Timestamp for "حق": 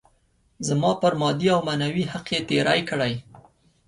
2.11-2.27